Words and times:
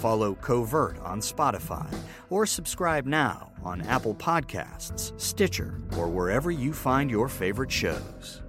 Follow 0.00 0.34
Covert 0.34 0.98
on 1.04 1.20
Spotify 1.20 1.86
or 2.30 2.46
subscribe 2.46 3.06
now 3.06 3.52
on 3.64 3.82
Apple 3.82 4.14
Podcasts, 4.14 5.12
Stitcher, 5.20 5.80
or 5.96 6.08
wherever 6.08 6.50
you 6.50 6.72
find 6.72 7.10
your 7.10 7.28
favorite 7.28 7.70
shows. 7.70 8.42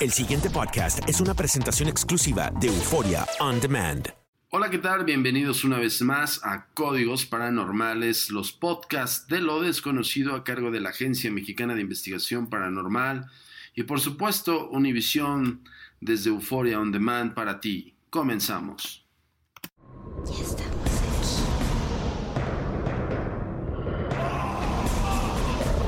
El 0.00 0.10
siguiente 0.10 0.50
podcast 0.50 0.98
es 1.08 1.20
una 1.20 1.34
presentación 1.34 1.88
exclusiva 1.88 2.50
de 2.60 2.66
Euforia 2.66 3.26
On 3.40 3.58
Demand. 3.60 4.12
Hola, 4.50 4.70
¿qué 4.70 4.78
tal? 4.78 5.04
Bienvenidos 5.04 5.64
una 5.64 5.78
vez 5.78 6.02
más 6.02 6.40
a 6.44 6.66
Códigos 6.74 7.26
Paranormales, 7.26 8.30
los 8.30 8.52
podcasts 8.52 9.26
de 9.28 9.40
lo 9.40 9.60
desconocido 9.60 10.34
a 10.34 10.44
cargo 10.44 10.70
de 10.70 10.80
la 10.80 10.90
Agencia 10.90 11.30
Mexicana 11.32 11.74
de 11.74 11.80
Investigación 11.80 12.48
Paranormal 12.50 13.26
y 13.74 13.82
por 13.82 13.98
supuesto 13.98 14.68
Univisión 14.68 15.64
desde 16.04 16.28
Euforia 16.28 16.78
On 16.78 16.92
Demand 16.92 17.32
para 17.32 17.58
ti. 17.58 17.94
Comenzamos. 18.10 19.06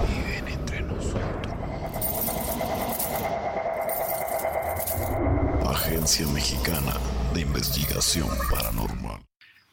Viven 0.09 0.49
entre 0.49 0.81
nosotros. 0.81 1.53
Agencia 5.69 6.27
Mexicana 6.29 6.95
de 7.35 7.43
Investigación 7.43 8.29
Paranormal. 8.51 9.21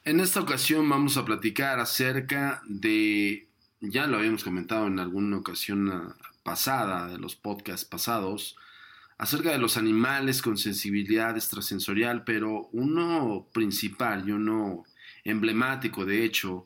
En 0.04 0.20
esta 0.20 0.42
ocasión 0.42 0.90
vamos 0.90 1.16
a 1.16 1.24
platicar 1.24 1.80
acerca 1.80 2.62
de, 2.68 3.48
ya 3.80 4.08
lo 4.08 4.18
habíamos 4.18 4.44
comentado 4.44 4.88
en 4.88 5.00
alguna 5.00 5.38
ocasión 5.38 5.90
ah, 5.90 6.18
pasada, 6.44 7.08
de 7.08 7.18
los 7.18 7.38
podcasts 7.38 7.86
pasados, 7.86 8.58
acerca 9.18 9.52
de 9.52 9.58
los 9.58 9.78
animales 9.78 10.42
con 10.42 10.58
sensibilidad 10.58 11.36
extrasensorial, 11.36 12.24
pero 12.24 12.70
uno 12.72 13.48
principal 13.54 14.28
y 14.28 14.32
uno 14.32 14.84
emblemático, 15.24 16.06
de 16.06 16.26
hecho, 16.26 16.66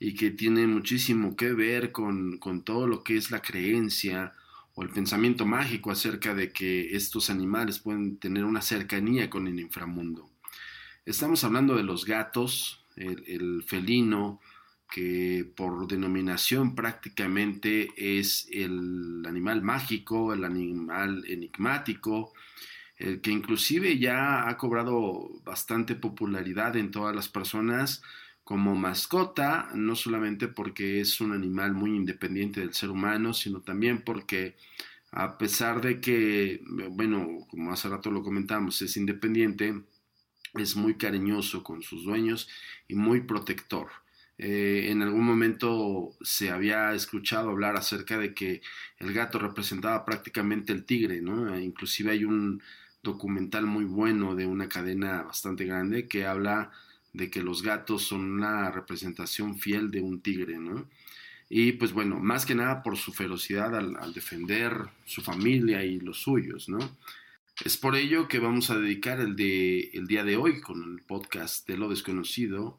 y 0.00 0.14
que 0.14 0.30
tiene 0.30 0.66
muchísimo 0.66 1.36
que 1.36 1.52
ver 1.52 1.92
con, 1.92 2.38
con 2.38 2.62
todo 2.62 2.86
lo 2.86 3.02
que 3.02 3.16
es 3.16 3.30
la 3.30 3.42
creencia 3.42 4.34
o 4.74 4.82
el 4.82 4.90
pensamiento 4.90 5.44
mágico 5.44 5.90
acerca 5.90 6.34
de 6.34 6.52
que 6.52 6.94
estos 6.94 7.30
animales 7.30 7.80
pueden 7.80 8.16
tener 8.16 8.44
una 8.44 8.62
cercanía 8.62 9.28
con 9.28 9.48
el 9.48 9.58
inframundo. 9.58 10.30
Estamos 11.04 11.42
hablando 11.42 11.74
de 11.74 11.82
los 11.82 12.04
gatos, 12.04 12.84
el, 12.94 13.24
el 13.26 13.64
felino, 13.64 14.40
que 14.90 15.50
por 15.56 15.86
denominación 15.86 16.74
prácticamente 16.74 17.90
es 17.96 18.48
el 18.50 19.22
animal 19.26 19.62
mágico, 19.62 20.32
el 20.32 20.44
animal 20.44 21.24
enigmático, 21.26 22.32
el 22.96 23.20
que 23.20 23.30
inclusive 23.30 23.98
ya 23.98 24.48
ha 24.48 24.56
cobrado 24.56 25.30
bastante 25.44 25.94
popularidad 25.94 26.76
en 26.76 26.90
todas 26.90 27.14
las 27.14 27.28
personas 27.28 28.02
como 28.42 28.74
mascota, 28.74 29.68
no 29.74 29.94
solamente 29.94 30.48
porque 30.48 31.00
es 31.00 31.20
un 31.20 31.32
animal 31.32 31.74
muy 31.74 31.94
independiente 31.94 32.60
del 32.60 32.72
ser 32.72 32.88
humano, 32.90 33.34
sino 33.34 33.60
también 33.60 34.02
porque 34.02 34.56
a 35.12 35.36
pesar 35.36 35.82
de 35.82 36.00
que, 36.00 36.62
bueno, 36.90 37.46
como 37.50 37.72
hace 37.72 37.88
rato 37.88 38.10
lo 38.10 38.22
comentamos, 38.22 38.80
es 38.82 38.96
independiente, 38.96 39.82
es 40.54 40.76
muy 40.76 40.94
cariñoso 40.96 41.62
con 41.62 41.82
sus 41.82 42.04
dueños 42.04 42.48
y 42.88 42.94
muy 42.94 43.20
protector. 43.20 43.88
Eh, 44.38 44.86
en 44.90 45.02
algún 45.02 45.24
momento 45.24 46.14
se 46.20 46.50
había 46.50 46.94
escuchado 46.94 47.50
hablar 47.50 47.76
acerca 47.76 48.16
de 48.18 48.34
que 48.34 48.62
el 48.98 49.12
gato 49.12 49.38
representaba 49.40 50.04
prácticamente 50.04 50.72
el 50.72 50.84
tigre, 50.84 51.20
¿no? 51.20 51.52
Eh, 51.54 51.62
inclusive 51.62 52.12
hay 52.12 52.24
un 52.24 52.62
documental 53.02 53.66
muy 53.66 53.84
bueno 53.84 54.36
de 54.36 54.46
una 54.46 54.68
cadena 54.68 55.22
bastante 55.22 55.64
grande 55.64 56.06
que 56.06 56.24
habla 56.24 56.70
de 57.12 57.30
que 57.30 57.42
los 57.42 57.62
gatos 57.62 58.04
son 58.04 58.20
una 58.30 58.70
representación 58.70 59.58
fiel 59.58 59.90
de 59.90 60.02
un 60.02 60.20
tigre, 60.20 60.58
¿no? 60.58 60.88
Y 61.50 61.72
pues 61.72 61.92
bueno, 61.92 62.20
más 62.20 62.46
que 62.46 62.54
nada 62.54 62.82
por 62.82 62.96
su 62.96 63.12
ferocidad 63.12 63.74
al, 63.74 63.96
al 63.96 64.12
defender 64.12 64.72
su 65.04 65.22
familia 65.22 65.84
y 65.84 65.98
los 65.98 66.18
suyos, 66.18 66.68
¿no? 66.68 66.78
Es 67.64 67.76
por 67.76 67.96
ello 67.96 68.28
que 68.28 68.38
vamos 68.38 68.70
a 68.70 68.78
dedicar 68.78 69.18
el, 69.18 69.34
de, 69.34 69.90
el 69.94 70.06
día 70.06 70.22
de 70.22 70.36
hoy 70.36 70.60
con 70.60 70.80
el 70.94 71.02
podcast 71.02 71.66
de 71.66 71.76
lo 71.76 71.88
desconocido 71.88 72.78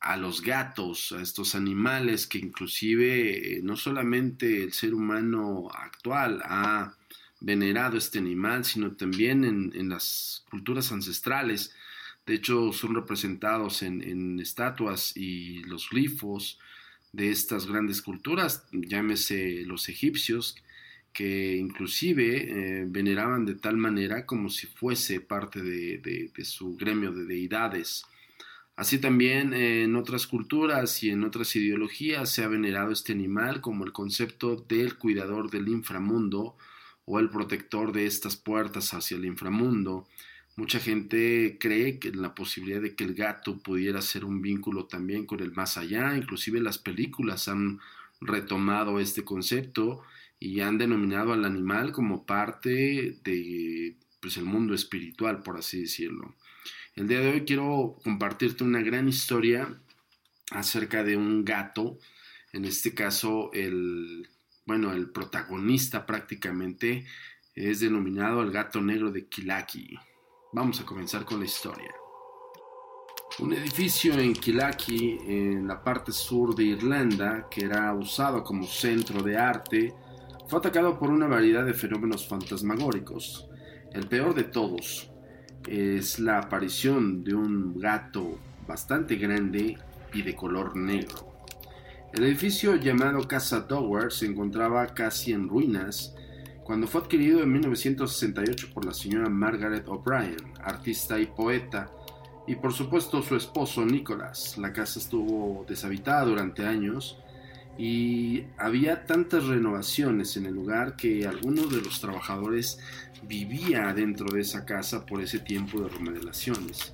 a 0.00 0.16
los 0.16 0.42
gatos, 0.42 1.12
a 1.12 1.22
estos 1.22 1.54
animales 1.54 2.26
que 2.26 2.38
inclusive 2.38 3.56
eh, 3.56 3.60
no 3.62 3.76
solamente 3.76 4.62
el 4.62 4.72
ser 4.72 4.94
humano 4.94 5.68
actual 5.72 6.40
ha 6.44 6.94
venerado 7.40 7.96
este 7.96 8.18
animal, 8.18 8.64
sino 8.64 8.92
también 8.96 9.44
en, 9.44 9.88
las 9.88 10.44
culturas 10.50 10.92
ancestrales. 10.92 11.74
De 12.26 12.34
hecho, 12.34 12.72
son 12.72 12.94
representados 12.94 13.82
en, 13.82 14.38
estatuas 14.40 15.16
y 15.16 15.60
los 15.64 15.88
glifos 15.90 16.58
de 17.12 17.30
estas 17.30 17.66
grandes 17.66 18.02
culturas, 18.02 18.66
llámese 18.72 19.64
los 19.64 19.88
egipcios, 19.88 20.56
que 21.12 21.56
inclusive 21.56 22.82
eh, 22.82 22.84
veneraban 22.86 23.46
de 23.46 23.54
tal 23.54 23.76
manera 23.76 24.26
como 24.26 24.50
si 24.50 24.66
fuese 24.66 25.20
parte 25.20 25.62
de, 25.62 25.98
de 26.34 26.44
su 26.44 26.76
gremio 26.76 27.12
de 27.12 27.24
deidades 27.24 28.04
Así 28.78 29.00
también 29.00 29.54
en 29.54 29.96
otras 29.96 30.28
culturas 30.28 31.02
y 31.02 31.10
en 31.10 31.24
otras 31.24 31.56
ideologías 31.56 32.30
se 32.30 32.44
ha 32.44 32.46
venerado 32.48 32.92
este 32.92 33.12
animal 33.12 33.60
como 33.60 33.84
el 33.84 33.90
concepto 33.90 34.54
del 34.54 34.96
cuidador 34.96 35.50
del 35.50 35.66
inframundo 35.66 36.56
o 37.04 37.18
el 37.18 37.28
protector 37.28 37.90
de 37.90 38.06
estas 38.06 38.36
puertas 38.36 38.94
hacia 38.94 39.16
el 39.16 39.24
inframundo. 39.24 40.06
Mucha 40.54 40.78
gente 40.78 41.58
cree 41.58 41.98
que 41.98 42.12
la 42.12 42.36
posibilidad 42.36 42.80
de 42.80 42.94
que 42.94 43.02
el 43.02 43.14
gato 43.14 43.58
pudiera 43.58 44.00
ser 44.00 44.24
un 44.24 44.40
vínculo 44.42 44.86
también 44.86 45.26
con 45.26 45.40
el 45.40 45.50
más 45.50 45.76
allá, 45.76 46.16
inclusive 46.16 46.60
las 46.60 46.78
películas 46.78 47.48
han 47.48 47.80
retomado 48.20 49.00
este 49.00 49.24
concepto 49.24 50.02
y 50.38 50.60
han 50.60 50.78
denominado 50.78 51.32
al 51.32 51.44
animal 51.44 51.90
como 51.90 52.24
parte 52.24 53.18
de 53.24 53.96
pues, 54.20 54.36
el 54.36 54.44
mundo 54.44 54.72
espiritual, 54.72 55.42
por 55.42 55.56
así 55.56 55.80
decirlo. 55.80 56.36
El 56.98 57.06
día 57.06 57.20
de 57.20 57.30
hoy 57.30 57.44
quiero 57.44 57.96
compartirte 58.02 58.64
una 58.64 58.82
gran 58.82 59.06
historia 59.06 59.72
acerca 60.50 61.04
de 61.04 61.16
un 61.16 61.44
gato, 61.44 61.96
en 62.52 62.64
este 62.64 62.92
caso 62.92 63.52
el, 63.52 64.28
bueno, 64.66 64.92
el 64.92 65.08
protagonista 65.10 66.04
prácticamente 66.04 67.06
es 67.54 67.78
denominado 67.78 68.42
el 68.42 68.50
gato 68.50 68.80
negro 68.80 69.12
de 69.12 69.28
Kilaki. 69.28 69.96
Vamos 70.52 70.80
a 70.80 70.84
comenzar 70.84 71.24
con 71.24 71.38
la 71.38 71.46
historia. 71.46 71.94
Un 73.38 73.52
edificio 73.52 74.18
en 74.18 74.32
Kilaki, 74.32 75.18
en 75.24 75.68
la 75.68 75.80
parte 75.84 76.10
sur 76.10 76.52
de 76.56 76.64
Irlanda, 76.64 77.46
que 77.48 77.66
era 77.66 77.94
usado 77.94 78.42
como 78.42 78.66
centro 78.66 79.22
de 79.22 79.36
arte, 79.36 79.94
fue 80.48 80.58
atacado 80.58 80.98
por 80.98 81.10
una 81.10 81.28
variedad 81.28 81.64
de 81.64 81.74
fenómenos 81.74 82.26
fantasmagóricos. 82.26 83.48
El 83.92 84.08
peor 84.08 84.34
de 84.34 84.42
todos, 84.42 85.12
es 85.66 86.18
la 86.18 86.38
aparición 86.38 87.24
de 87.24 87.34
un 87.34 87.78
gato 87.78 88.38
bastante 88.66 89.16
grande 89.16 89.78
y 90.12 90.22
de 90.22 90.34
color 90.34 90.76
negro. 90.76 91.28
El 92.12 92.24
edificio 92.24 92.76
llamado 92.76 93.26
Casa 93.28 93.60
Dower 93.60 94.12
se 94.12 94.26
encontraba 94.26 94.86
casi 94.88 95.32
en 95.32 95.48
ruinas 95.48 96.14
cuando 96.64 96.86
fue 96.86 97.02
adquirido 97.02 97.42
en 97.42 97.52
1968 97.52 98.68
por 98.72 98.84
la 98.84 98.92
señora 98.92 99.28
Margaret 99.28 99.86
O'Brien, 99.88 100.36
artista 100.62 101.18
y 101.18 101.26
poeta, 101.26 101.90
y 102.46 102.56
por 102.56 102.72
supuesto 102.72 103.22
su 103.22 103.36
esposo 103.36 103.84
Nicholas. 103.84 104.56
La 104.58 104.72
casa 104.72 104.98
estuvo 104.98 105.64
deshabitada 105.68 106.24
durante 106.24 106.66
años 106.66 107.18
y 107.78 108.44
había 108.56 109.06
tantas 109.06 109.46
renovaciones 109.46 110.36
en 110.36 110.46
el 110.46 110.54
lugar 110.54 110.96
que 110.96 111.26
algunos 111.26 111.72
de 111.72 111.80
los 111.80 112.00
trabajadores 112.00 112.80
vivía 113.22 113.94
dentro 113.94 114.34
de 114.34 114.40
esa 114.40 114.64
casa 114.66 115.06
por 115.06 115.20
ese 115.22 115.38
tiempo 115.38 115.80
de 115.80 115.88
remodelaciones. 115.88 116.92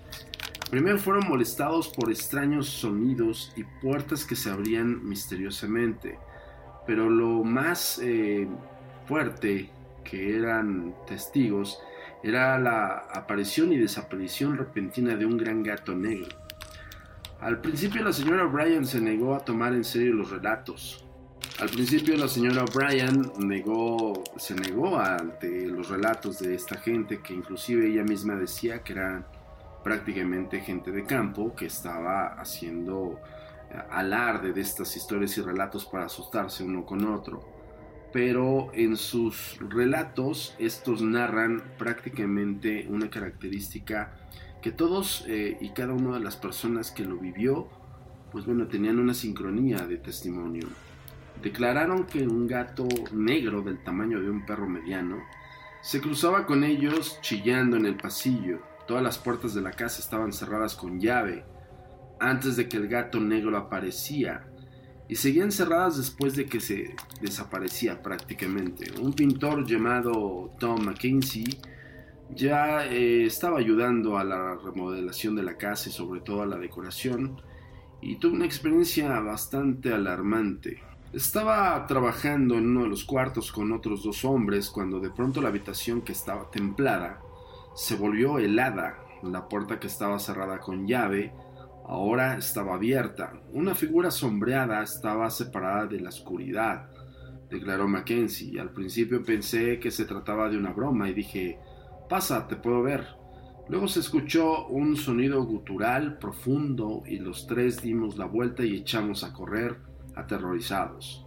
Primero 0.70 0.98
fueron 0.98 1.26
molestados 1.26 1.88
por 1.88 2.10
extraños 2.10 2.68
sonidos 2.68 3.52
y 3.56 3.64
puertas 3.64 4.26
que 4.26 4.36
se 4.36 4.50
abrían 4.50 5.06
misteriosamente, 5.08 6.18
pero 6.86 7.08
lo 7.08 7.44
más 7.44 7.98
eh, 8.02 8.46
fuerte 9.06 9.70
que 10.04 10.36
eran 10.36 10.94
testigos 11.06 11.78
era 12.22 12.58
la 12.58 13.06
aparición 13.10 13.72
y 13.72 13.78
desaparición 13.78 14.58
repentina 14.58 15.16
de 15.16 15.24
un 15.24 15.38
gran 15.38 15.62
gato 15.62 15.94
negro. 15.94 16.43
Al 17.40 17.60
principio 17.60 18.02
la 18.02 18.12
señora 18.12 18.44
Bryan 18.44 18.86
se 18.86 19.00
negó 19.00 19.34
a 19.34 19.40
tomar 19.40 19.74
en 19.74 19.84
serio 19.84 20.14
los 20.14 20.30
relatos, 20.30 21.04
al 21.60 21.68
principio 21.68 22.16
la 22.16 22.26
señora 22.26 22.64
O'Brien 22.64 23.30
negó, 23.38 24.24
se 24.36 24.56
negó 24.56 24.98
ante 24.98 25.66
los 25.66 25.88
relatos 25.88 26.40
de 26.40 26.52
esta 26.52 26.78
gente 26.78 27.20
que 27.20 27.32
inclusive 27.32 27.86
ella 27.86 28.02
misma 28.02 28.34
decía 28.34 28.82
que 28.82 28.94
eran 28.94 29.24
prácticamente 29.84 30.60
gente 30.60 30.90
de 30.90 31.04
campo 31.04 31.54
que 31.54 31.66
estaba 31.66 32.34
haciendo 32.40 33.20
eh, 33.70 33.78
alarde 33.88 34.52
de 34.52 34.62
estas 34.62 34.96
historias 34.96 35.38
y 35.38 35.42
relatos 35.42 35.84
para 35.84 36.06
asustarse 36.06 36.64
uno 36.64 36.84
con 36.84 37.04
otro. 37.04 37.48
Pero 38.12 38.72
en 38.74 38.96
sus 38.96 39.56
relatos 39.60 40.56
estos 40.58 41.02
narran 41.02 41.62
prácticamente 41.78 42.88
una 42.90 43.08
característica 43.08 44.12
que 44.64 44.72
todos 44.72 45.26
eh, 45.28 45.58
y 45.60 45.68
cada 45.74 45.92
una 45.92 46.14
de 46.14 46.24
las 46.24 46.36
personas 46.36 46.90
que 46.90 47.04
lo 47.04 47.18
vivió, 47.18 47.68
pues 48.32 48.46
bueno, 48.46 48.66
tenían 48.66 48.98
una 48.98 49.12
sincronía 49.12 49.76
de 49.86 49.98
testimonio 49.98 50.66
declararon 51.42 52.06
que 52.06 52.26
un 52.26 52.46
gato 52.46 52.88
negro 53.12 53.60
del 53.60 53.78
tamaño 53.84 54.22
de 54.22 54.30
un 54.30 54.46
perro 54.46 54.66
mediano 54.66 55.22
se 55.82 56.00
cruzaba 56.00 56.46
con 56.46 56.64
ellos 56.64 57.18
chillando 57.20 57.76
en 57.76 57.84
el 57.84 57.96
pasillo. 57.96 58.60
Todas 58.86 59.02
las 59.02 59.18
puertas 59.18 59.52
de 59.52 59.60
la 59.60 59.72
casa 59.72 60.00
estaban 60.00 60.32
cerradas 60.32 60.74
con 60.74 60.98
llave 60.98 61.44
antes 62.18 62.56
de 62.56 62.66
que 62.66 62.78
el 62.78 62.88
gato 62.88 63.20
negro 63.20 63.54
aparecía 63.58 64.46
y 65.08 65.16
seguían 65.16 65.52
cerradas 65.52 65.98
después 65.98 66.34
de 66.36 66.46
que 66.46 66.60
se 66.60 66.96
desaparecía 67.20 68.02
prácticamente. 68.02 68.98
Un 68.98 69.12
pintor 69.12 69.66
llamado 69.66 70.50
Tom 70.58 70.86
Mackenzie 70.86 71.58
ya 72.34 72.86
eh, 72.86 73.24
estaba 73.24 73.58
ayudando 73.58 74.18
a 74.18 74.24
la 74.24 74.56
remodelación 74.56 75.36
de 75.36 75.42
la 75.42 75.56
casa 75.56 75.88
y 75.88 75.92
sobre 75.92 76.20
todo 76.20 76.42
a 76.42 76.46
la 76.46 76.58
decoración 76.58 77.40
y 78.00 78.16
tuvo 78.16 78.34
una 78.34 78.44
experiencia 78.44 79.08
bastante 79.20 79.92
alarmante. 79.92 80.82
Estaba 81.12 81.86
trabajando 81.86 82.56
en 82.56 82.68
uno 82.68 82.82
de 82.82 82.88
los 82.88 83.04
cuartos 83.04 83.50
con 83.52 83.72
otros 83.72 84.02
dos 84.02 84.24
hombres 84.24 84.68
cuando 84.68 85.00
de 85.00 85.10
pronto 85.10 85.40
la 85.40 85.48
habitación 85.48 86.02
que 86.02 86.12
estaba 86.12 86.50
templada 86.50 87.20
se 87.74 87.96
volvió 87.96 88.38
helada. 88.38 88.98
La 89.22 89.48
puerta 89.48 89.80
que 89.80 89.86
estaba 89.86 90.18
cerrada 90.18 90.58
con 90.58 90.86
llave 90.86 91.32
ahora 91.86 92.36
estaba 92.36 92.74
abierta. 92.74 93.32
Una 93.52 93.74
figura 93.74 94.10
sombreada 94.10 94.82
estaba 94.82 95.30
separada 95.30 95.86
de 95.86 96.00
la 96.00 96.10
oscuridad, 96.10 96.90
declaró 97.48 97.88
Mackenzie. 97.88 98.60
Al 98.60 98.70
principio 98.70 99.22
pensé 99.22 99.78
que 99.78 99.90
se 99.90 100.04
trataba 100.04 100.50
de 100.50 100.58
una 100.58 100.72
broma 100.72 101.08
y 101.08 101.14
dije, 101.14 101.58
pasa, 102.08 102.46
te 102.48 102.56
puedo 102.56 102.82
ver. 102.82 103.06
Luego 103.68 103.88
se 103.88 104.00
escuchó 104.00 104.66
un 104.66 104.96
sonido 104.96 105.42
gutural 105.44 106.18
profundo 106.18 107.02
y 107.06 107.18
los 107.18 107.46
tres 107.46 107.80
dimos 107.80 108.18
la 108.18 108.26
vuelta 108.26 108.64
y 108.64 108.76
echamos 108.76 109.24
a 109.24 109.32
correr 109.32 109.78
aterrorizados. 110.14 111.24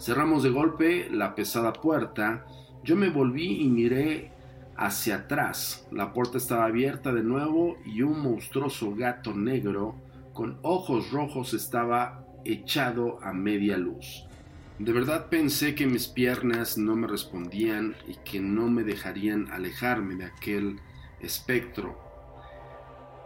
Cerramos 0.00 0.42
de 0.42 0.50
golpe 0.50 1.08
la 1.10 1.34
pesada 1.34 1.72
puerta. 1.72 2.46
Yo 2.84 2.96
me 2.96 3.10
volví 3.10 3.62
y 3.62 3.68
miré 3.68 4.30
hacia 4.76 5.16
atrás. 5.16 5.86
La 5.90 6.12
puerta 6.12 6.38
estaba 6.38 6.64
abierta 6.64 7.12
de 7.12 7.22
nuevo 7.22 7.76
y 7.84 8.02
un 8.02 8.20
monstruoso 8.20 8.94
gato 8.94 9.34
negro 9.34 9.96
con 10.32 10.58
ojos 10.62 11.10
rojos 11.10 11.54
estaba 11.54 12.24
echado 12.44 13.18
a 13.22 13.32
media 13.32 13.76
luz. 13.76 14.26
De 14.78 14.92
verdad 14.92 15.30
pensé 15.30 15.74
que 15.74 15.86
mis 15.86 16.06
piernas 16.06 16.76
no 16.76 16.96
me 16.96 17.06
respondían 17.06 17.96
y 18.06 18.16
que 18.16 18.40
no 18.40 18.68
me 18.68 18.84
dejarían 18.84 19.50
alejarme 19.50 20.16
de 20.16 20.26
aquel 20.26 20.80
espectro. 21.18 21.98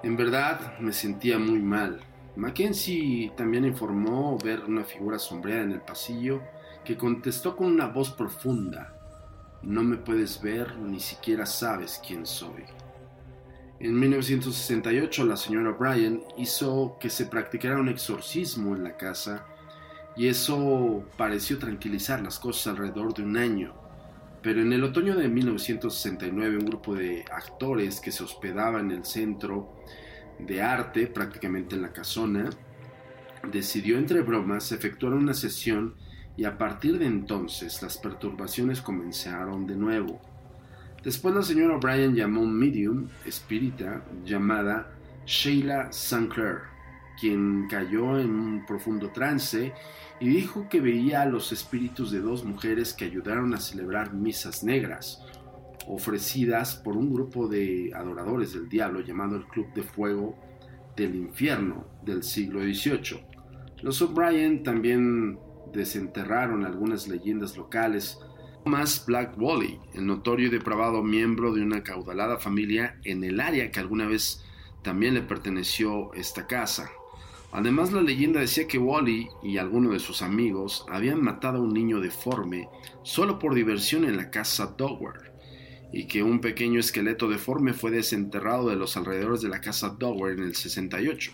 En 0.04 0.16
verdad 0.16 0.78
me 0.78 0.92
sentía 0.92 1.40
muy 1.40 1.59
mal. 1.59 2.00
Mackenzie 2.37 3.33
también 3.37 3.64
informó 3.64 4.38
ver 4.38 4.61
una 4.64 4.85
figura 4.85 5.19
sombreada 5.19 5.62
en 5.62 5.73
el 5.73 5.80
pasillo 5.80 6.40
que 6.85 6.97
contestó 6.97 7.57
con 7.57 7.66
una 7.66 7.87
voz 7.88 8.11
profunda, 8.12 8.97
No 9.62 9.83
me 9.83 9.97
puedes 9.97 10.40
ver, 10.40 10.78
ni 10.78 11.00
siquiera 11.00 11.45
sabes 11.45 12.00
quién 12.07 12.25
soy. 12.25 12.64
En 13.80 13.99
1968 13.99 15.25
la 15.25 15.37
señora 15.37 15.73
Bryan 15.73 16.23
hizo 16.38 16.97
que 17.00 17.11
se 17.11 17.26
practicara 17.26 17.80
un 17.80 17.88
exorcismo 17.88 18.76
en 18.76 18.85
la 18.85 18.97
casa 18.97 19.47
y 20.17 20.29
eso 20.29 21.05
pareció 21.17 21.59
tranquilizar 21.59 22.23
las 22.23 22.38
cosas 22.38 22.69
alrededor 22.69 23.14
de 23.14 23.23
un 23.23 23.37
año. 23.37 23.75
Pero 24.43 24.62
en 24.62 24.73
el 24.73 24.85
otoño 24.85 25.17
de 25.17 25.29
1969 25.29 26.57
un 26.57 26.64
grupo 26.64 26.95
de 26.95 27.25
actores 27.31 28.00
que 28.00 28.11
se 28.11 28.25
hospedaba 28.25 28.81
en 28.81 28.90
el 28.90 29.05
centro 29.05 29.75
de 30.38 30.62
arte 30.62 31.07
prácticamente 31.07 31.76
en 31.76 31.83
la 31.83 31.93
casona, 31.93 32.50
decidió 33.50 33.99
entre 33.99 34.23
bromas 34.23 34.73
efectuar 34.73 35.12
una 35.14 35.35
sesión 35.35 35.95
y 36.37 36.45
a 36.45 36.57
partir 36.57 36.99
de 36.99 37.07
entonces 37.07 37.83
las 37.83 37.99
perturbaciones 37.99 38.81
comenzaron 38.81 39.67
de 39.67 39.76
nuevo. 39.76 40.21
Después 41.02 41.35
la 41.35 41.43
señora 41.43 41.76
O'Brien 41.76 42.14
llamó 42.14 42.43
un 42.43 42.59
medium 42.59 43.09
espírita 43.25 44.02
llamada 44.25 44.93
Sheila 45.26 45.93
Sinclair, 45.93 46.62
quien 47.21 47.67
cayó 47.69 48.19
en 48.19 48.31
un 48.31 48.67
profundo 48.67 49.11
trance 49.11 49.73
y 50.21 50.29
dijo 50.29 50.69
que 50.69 50.81
veía 50.81 51.23
a 51.23 51.27
los 51.27 51.53
espíritus 51.53 52.11
de 52.11 52.21
dos 52.21 52.45
mujeres 52.45 52.93
que 52.93 53.05
ayudaron 53.05 53.55
a 53.55 53.61
celebrar 53.61 54.15
misas 54.15 54.65
negras, 54.65 55.23
ofrecidas 55.87 56.77
por 56.77 56.97
un 56.97 57.12
grupo 57.12 57.49
de 57.49 57.93
adoradores 57.95 58.53
del 58.53 58.69
diablo 58.69 59.00
llamado 59.00 59.37
el 59.37 59.47
Club 59.47 59.73
de 59.75 59.83
Fuego 59.83 60.37
del 60.97 61.15
Infierno 61.15 61.87
del 62.03 62.23
siglo 62.23 62.61
XVIII. 62.61 63.25
Los 63.83 64.03
O'Brien 64.03 64.62
también 64.62 65.39
desenterraron 65.73 66.65
algunas 66.65 67.09
leyendas 67.09 67.57
locales. 67.57 68.19
Thomas 68.65 69.05
Black 69.07 69.35
Wally, 69.39 69.79
el 69.95 70.07
notorio 70.07 70.49
y 70.49 70.50
depravado 70.50 71.03
miembro 71.03 71.55
de 71.55 71.62
una 71.62 71.83
caudalada 71.83 72.39
familia 72.39 72.99
en 73.05 73.25
el 73.25 73.41
área 73.41 73.71
que 73.71 73.81
alguna 73.81 74.07
vez 74.07 74.45
también 74.83 75.15
le 75.15 75.23
perteneció 75.23 76.12
esta 76.12 76.47
casa. 76.47 76.91
Además, 77.52 77.92
la 77.92 78.00
leyenda 78.00 78.40
decía 78.40 78.69
que 78.69 78.78
Wally 78.78 79.28
y 79.42 79.59
algunos 79.59 79.92
de 79.92 79.99
sus 79.99 80.23
amigos 80.23 80.85
habían 80.88 81.21
matado 81.21 81.59
a 81.59 81.62
un 81.62 81.75
niño 81.75 82.00
deforme 82.00 82.69
solo 83.02 83.38
por 83.38 83.54
diversión 83.54 84.04
en 84.04 84.16
la 84.16 84.30
casa 84.30 84.75
Dower, 84.78 85.33
y 85.92 86.07
que 86.07 86.23
un 86.23 86.40
pequeño 86.40 86.78
esqueleto 86.78 87.28
deforme 87.28 87.73
fue 87.73 87.90
desenterrado 87.90 88.69
de 88.69 88.76
los 88.76 88.97
alrededores 88.97 89.40
de 89.40 89.49
la 89.49 89.61
casa 89.61 89.97
Dower 89.99 90.38
en 90.38 90.45
el 90.45 90.54
68. 90.54 91.33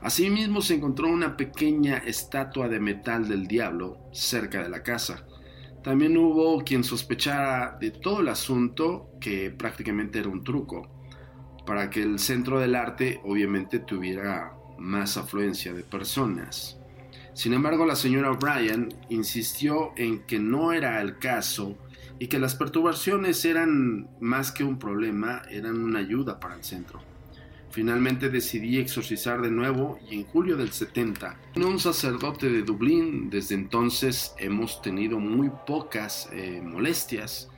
Asimismo, 0.00 0.60
se 0.60 0.74
encontró 0.74 1.08
una 1.08 1.36
pequeña 1.36 1.98
estatua 1.98 2.68
de 2.68 2.80
metal 2.80 3.28
del 3.28 3.46
diablo 3.46 3.98
cerca 4.12 4.62
de 4.62 4.68
la 4.68 4.82
casa. 4.82 5.24
También 5.84 6.16
hubo 6.16 6.64
quien 6.64 6.82
sospechara 6.82 7.78
de 7.80 7.92
todo 7.92 8.20
el 8.20 8.28
asunto 8.28 9.10
que 9.20 9.50
prácticamente 9.50 10.18
era 10.18 10.28
un 10.28 10.42
truco, 10.42 10.88
para 11.64 11.90
que 11.90 12.02
el 12.02 12.18
centro 12.18 12.58
del 12.58 12.74
arte 12.74 13.20
obviamente 13.24 13.78
tuviera 13.78 14.57
más 14.78 15.16
afluencia 15.16 15.72
de 15.72 15.82
personas. 15.82 16.78
Sin 17.34 17.52
embargo, 17.52 17.86
la 17.86 17.96
señora 17.96 18.32
O'Brien 18.32 18.88
insistió 19.10 19.92
en 19.96 20.20
que 20.20 20.38
no 20.38 20.72
era 20.72 21.00
el 21.00 21.18
caso 21.18 21.76
y 22.18 22.26
que 22.26 22.38
las 22.38 22.56
perturbaciones 22.56 23.44
eran 23.44 24.08
más 24.20 24.50
que 24.50 24.64
un 24.64 24.78
problema, 24.78 25.42
eran 25.50 25.78
una 25.78 26.00
ayuda 26.00 26.40
para 26.40 26.56
el 26.56 26.64
centro. 26.64 27.00
Finalmente 27.70 28.30
decidí 28.30 28.78
exorcizar 28.78 29.40
de 29.40 29.50
nuevo 29.50 30.00
y 30.10 30.16
en 30.16 30.24
julio 30.24 30.56
del 30.56 30.72
70, 30.72 31.38
un 31.56 31.78
sacerdote 31.78 32.48
de 32.48 32.62
Dublín, 32.62 33.30
desde 33.30 33.54
entonces 33.54 34.34
hemos 34.38 34.80
tenido 34.82 35.20
muy 35.20 35.50
pocas 35.66 36.28
eh, 36.32 36.60
molestias, 36.64 37.48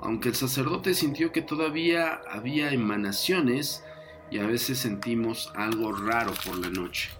aunque 0.00 0.28
el 0.28 0.34
sacerdote 0.34 0.94
sintió 0.94 1.32
que 1.32 1.42
todavía 1.42 2.20
había 2.30 2.70
emanaciones 2.70 3.82
y 4.30 4.38
a 4.38 4.46
veces 4.46 4.78
sentimos 4.78 5.52
algo 5.54 5.92
raro 5.92 6.32
por 6.44 6.58
la 6.58 6.70
noche. 6.70 7.10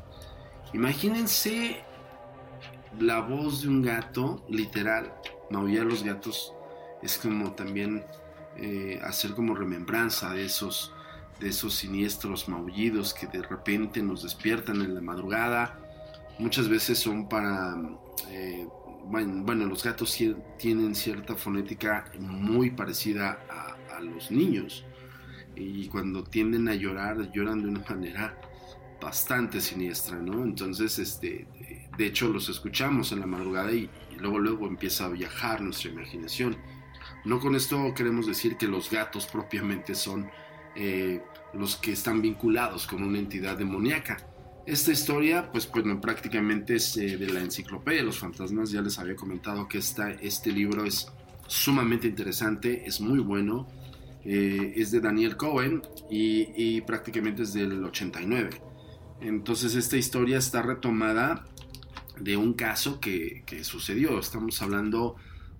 Imagínense 0.73 1.83
la 2.99 3.21
voz 3.21 3.63
de 3.63 3.69
un 3.69 3.83
gato, 3.83 4.45
literal, 4.49 5.13
maullar 5.51 5.87
los 5.87 6.03
gatos 6.03 6.53
es 7.03 7.19
como 7.19 7.53
también 7.53 8.05
eh, 8.57 8.99
hacer 9.05 9.33
como 9.33 9.55
remembranza 9.55 10.31
de 10.31 10.45
esos, 10.45 10.93
de 11.39 11.51
esos 11.51 11.75
siniestros 11.75 12.49
maullidos 12.49 13.15
que 13.15 13.27
de 13.27 13.43
repente 13.43 14.03
nos 14.03 14.23
despiertan 14.23 14.81
en 14.83 14.95
la 14.95 15.01
madrugada. 15.01 15.79
Muchas 16.39 16.69
veces 16.69 16.99
son 16.99 17.29
para... 17.29 17.77
Eh, 18.31 18.67
bueno, 19.09 19.67
los 19.67 19.85
gatos 19.85 20.19
tienen 20.59 20.97
cierta 20.97 21.37
fonética 21.37 22.11
muy 22.19 22.71
parecida 22.71 23.39
a 23.89 24.01
los 24.01 24.33
niños 24.33 24.85
y 25.57 25.89
cuando 25.89 26.23
tienden 26.23 26.69
a 26.69 26.75
llorar, 26.75 27.33
lloran 27.33 27.63
de 27.63 27.69
una 27.69 27.81
manera 27.89 28.39
bastante 29.01 29.61
siniestra, 29.61 30.19
¿no? 30.19 30.43
Entonces, 30.45 30.99
este, 30.99 31.47
de 31.97 32.07
hecho, 32.07 32.29
los 32.29 32.49
escuchamos 32.49 33.13
en 33.13 33.21
la 33.21 33.27
madrugada 33.27 33.73
y, 33.73 33.91
luego, 34.19 34.39
luego 34.39 34.67
empieza 34.67 35.07
a 35.07 35.09
viajar 35.09 35.61
nuestra 35.61 35.91
imaginación. 35.91 36.57
No 37.25 37.41
con 37.41 37.55
esto 37.55 37.93
queremos 37.95 38.27
decir 38.27 38.57
que 38.57 38.69
los 38.69 38.91
gatos 38.91 39.27
propiamente 39.27 39.95
son 39.95 40.31
eh, 40.75 41.23
los 41.55 41.77
que 41.77 41.93
están 41.93 42.23
vinculados 42.23 42.87
con 42.87 43.03
una 43.03 43.19
entidad 43.19 43.57
demoníaca. 43.57 44.17
Esta 44.67 44.93
historia, 44.93 45.51
pues, 45.53 45.71
bueno, 45.71 46.01
prácticamente 46.01 46.77
es 46.77 46.97
eh, 46.97 47.17
de 47.17 47.29
la 47.29 47.41
enciclopedia 47.41 48.01
de 48.01 48.07
los 48.07 48.19
fantasmas. 48.19 48.71
Ya 48.71 48.83
les 48.83 48.99
había 48.99 49.15
comentado 49.15 49.69
que 49.69 49.79
esta, 49.79 50.11
este 50.11 50.51
libro 50.51 50.85
es 50.85 51.07
sumamente 51.47 52.09
interesante, 52.09 52.85
es 52.87 53.01
muy 53.01 53.21
bueno 53.21 53.69
eh, 54.29 54.73
es 54.75 54.91
de 54.91 55.01
Daniel 55.01 55.37
Cohen 55.37 55.83
y, 56.11 56.81
prácticamente 56.81 57.45
es 57.45 57.53
del 57.53 57.85
89. 57.85 58.61
Entonces 59.21 59.77
esta 59.77 59.97
historia 59.97 60.39
está 60.39 60.63
retomada 60.63 61.47
de 62.19 62.37
un 62.37 62.55
caso 62.55 62.99
que, 62.99 63.45
sucedió. 63.63 64.19
Estamos 64.19 64.61
hablando 64.63 65.15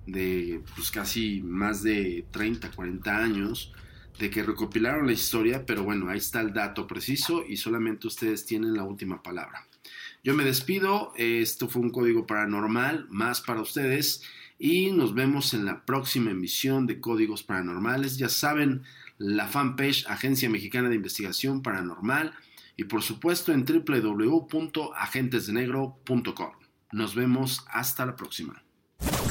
de 0.07 0.63
pues, 0.75 0.91
casi 0.91 1.43
más 1.43 1.85
de 1.85 2.27
30, 2.33 2.73
40 2.73 3.17
años 3.17 3.73
de 4.19 4.31
que 4.31 4.43
recopilaron 4.43 5.07
la 5.07 5.13
historia, 5.13 5.65
pero 5.65 5.85
bueno, 5.85 6.09
ahí 6.09 6.19
está 6.19 6.41
el 6.41 6.53
dato 6.53 6.89
preciso 6.89 7.45
y 7.47 7.59
solamente 7.59 8.09
ustedes 8.09 8.47
tienen 8.47 8.75
la 8.75 8.83
última 8.83 9.23
palabra. 9.23 9.65
Yo 10.25 10.35
me 10.35 10.43
despido, 10.45 11.13
esto 11.17 11.69
fue 11.69 11.83
un 11.83 11.91
código 11.91 12.27
paranormal 12.27 13.07
más 13.11 13.43
para 13.43 13.61
ustedes 13.61 14.23
y 14.59 14.93
nos 14.93 15.15
vemos 15.15 15.55
en 15.55 15.65
la 15.65 15.85
próxima 15.85 16.31
emisión 16.31 16.87
de 16.87 17.01
Códigos 17.01 17.43
Paranormales. 17.43 18.19
Ya 18.19 18.29
saben, 18.29 18.85
la 19.19 19.49
fanpage 19.49 20.07
Agencia 20.09 20.49
Mexicana 20.51 20.89
de 20.89 20.95
Investigación 20.97 21.63
Paranormal 21.63 22.35
y 22.77 22.85
por 22.85 23.03
supuesto 23.03 23.53
en 23.53 23.65
www.agentesdenegro.com. 23.65 26.53
Nos 26.93 27.15
vemos 27.15 27.65
hasta 27.69 28.07
la 28.07 28.17
próxima. 28.17 28.63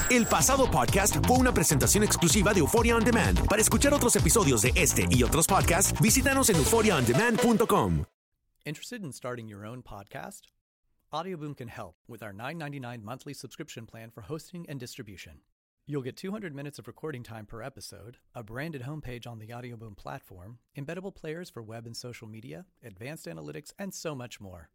El 0.10 0.27
pasado 0.27 0.70
podcast 0.70 1.15
fue 1.25 1.38
una 1.38 1.53
presentación 1.53 2.03
exclusiva 2.03 2.53
de 2.53 2.60
Euphoria 2.60 2.96
On 2.96 3.03
Demand. 3.03 3.48
Para 3.48 3.62
escuchar 3.62 3.94
otros 3.94 4.15
episodios 4.15 4.62
de 4.62 4.72
este 4.75 5.08
y 5.10 5.24
otros 5.24 5.48
podcasts, 5.48 6.00
visítanos 6.00 6.50
en 6.50 6.58
euphoriaondemand.com. 6.58 8.03
Interested 8.65 9.03
in 9.03 9.12
starting 9.12 9.48
your 9.48 9.65
own 9.65 9.82
podcast? 9.84 10.55
Audioboom 11.14 11.56
can 11.56 11.68
help 11.68 11.96
with 12.08 12.24
our 12.24 12.34
$9.99 12.34 13.04
monthly 13.04 13.34
subscription 13.34 13.86
plan 13.86 14.10
for 14.10 14.22
hosting 14.22 14.66
and 14.68 14.80
distribution. 14.80 15.40
You'll 15.88 16.02
get 16.02 16.18
200 16.18 16.54
minutes 16.54 16.80
of 16.80 16.88
recording 16.88 17.22
time 17.22 17.46
per 17.46 17.62
episode, 17.62 18.18
a 18.34 18.44
branded 18.44 18.82
homepage 18.82 19.28
on 19.28 19.38
the 19.38 19.50
Audioboom 19.50 19.96
platform, 19.96 20.58
embeddable 20.76 21.14
players 21.14 21.50
for 21.50 21.62
web 21.62 21.86
and 21.86 21.96
social 21.96 22.28
media, 22.28 22.66
advanced 22.84 23.28
analytics, 23.28 23.72
and 23.78 23.94
so 23.94 24.16
much 24.16 24.42
more. 24.42 24.70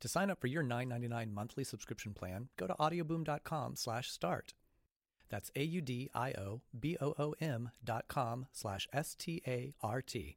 To 0.00 0.08
sign 0.08 0.28
up 0.28 0.40
for 0.40 0.48
your 0.48 0.64
$9.99 0.64 1.32
monthly 1.32 1.62
subscription 1.62 2.14
plan, 2.14 2.48
go 2.56 2.66
to 2.66 2.74
audioboom.com/start. 2.74 4.54
That's 5.28 5.52
a 5.54 5.62
u 5.62 5.80
d 5.80 6.10
i 6.12 6.32
o 6.32 6.62
b 6.78 6.96
o 7.00 7.14
o 7.16 7.34
m 7.40 7.70
dot 7.84 8.08
com 8.08 8.46
slash 8.50 8.88
s 8.92 9.14
t 9.14 9.40
a 9.46 9.72
r 9.80 10.02
t. 10.02 10.36